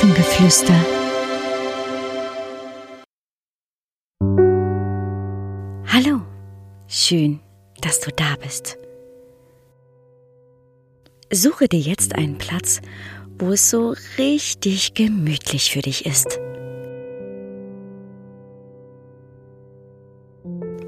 [0.00, 0.72] Hafengeflüster.
[5.92, 6.22] Hallo,
[6.88, 7.40] schön,
[7.82, 8.78] dass du da bist.
[11.30, 12.80] Suche dir jetzt einen Platz,
[13.38, 16.40] wo es so richtig gemütlich für dich ist.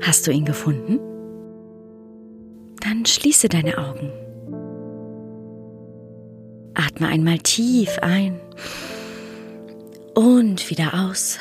[0.01, 1.01] Hast du ihn gefunden?
[2.81, 4.11] Dann schließe deine Augen.
[6.73, 8.41] Atme einmal tief ein
[10.15, 11.39] und wieder aus.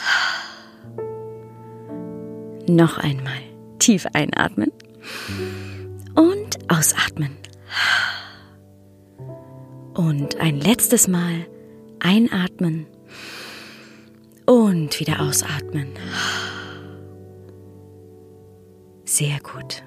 [2.67, 3.41] Noch einmal
[3.79, 4.71] tief einatmen
[6.15, 7.37] und ausatmen.
[9.93, 11.45] Und ein letztes Mal
[11.99, 12.87] einatmen
[14.45, 15.87] und wieder ausatmen.
[19.05, 19.83] Sehr gut.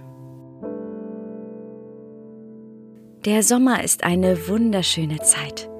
[3.24, 5.70] Der Sommer ist eine wunderschöne Zeit.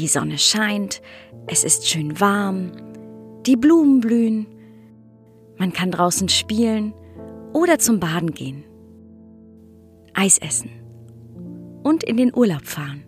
[0.00, 1.02] Die Sonne scheint,
[1.46, 2.72] es ist schön warm,
[3.44, 4.46] die Blumen blühen,
[5.58, 6.94] man kann draußen spielen
[7.52, 8.64] oder zum Baden gehen,
[10.14, 10.70] Eis essen
[11.82, 13.04] und in den Urlaub fahren.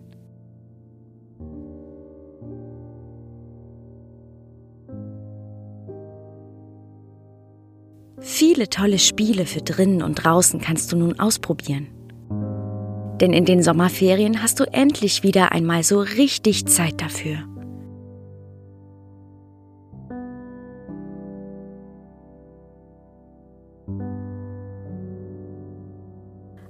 [8.19, 11.87] Viele tolle Spiele für drinnen und draußen kannst du nun ausprobieren.
[13.19, 17.37] Denn in den Sommerferien hast du endlich wieder einmal so richtig Zeit dafür.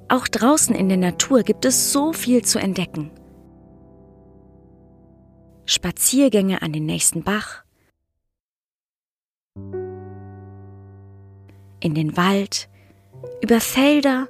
[0.09, 3.09] Auch draußen in der Natur gibt es so viel zu entdecken.
[5.65, 7.63] Spaziergänge an den nächsten Bach,
[11.79, 12.69] in den Wald,
[13.41, 14.27] über Felder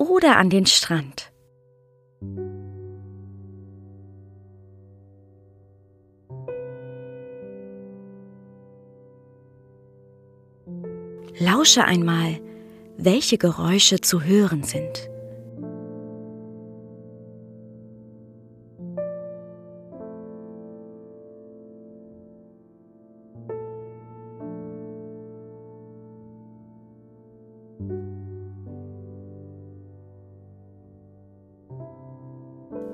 [0.00, 1.30] oder an den Strand.
[11.38, 12.40] Lausche einmal,
[12.96, 15.09] welche Geräusche zu hören sind.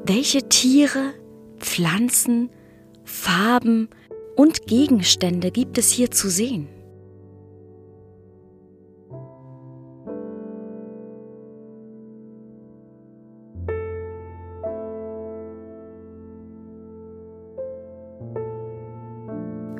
[0.08, 1.14] Welche Tiere,
[1.58, 2.48] Pflanzen,
[3.02, 3.88] Farben
[4.36, 6.68] und Gegenstände gibt es hier zu sehen?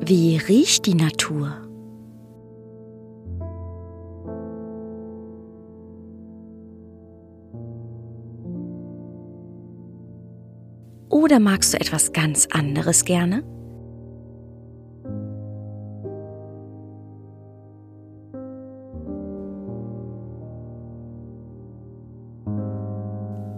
[0.03, 1.66] Wie riecht die Natur?
[11.17, 13.43] Oder magst du etwas ganz anderes gerne?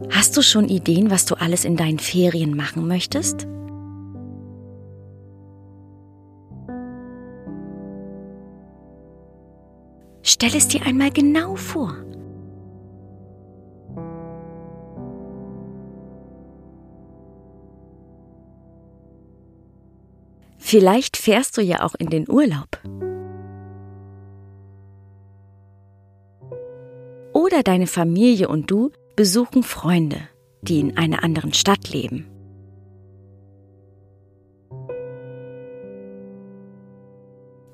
[0.09, 3.45] Hast du schon Ideen, was du alles in deinen Ferien machen möchtest?
[10.21, 11.93] Stell es dir einmal genau vor.
[20.69, 22.79] Vielleicht fährst du ja auch in den Urlaub.
[27.33, 30.19] Oder deine Familie und du besuchen Freunde,
[30.61, 32.27] die in einer anderen Stadt leben.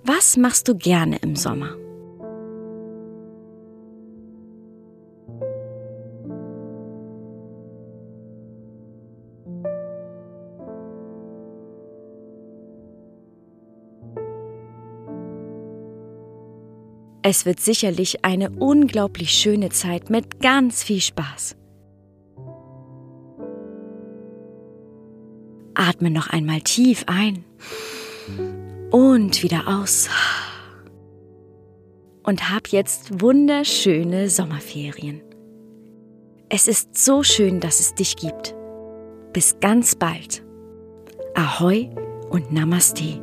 [0.05, 1.75] Was machst du gerne im Sommer?
[17.27, 21.55] Es wird sicherlich eine unglaublich schöne Zeit mit ganz viel Spaß.
[25.73, 27.43] Atme noch einmal tief ein
[28.91, 30.07] und wieder aus.
[32.22, 35.21] Und hab jetzt wunderschöne Sommerferien.
[36.49, 38.53] Es ist so schön, dass es dich gibt.
[39.33, 40.43] Bis ganz bald.
[41.33, 41.89] Ahoi
[42.29, 43.19] und Namaste.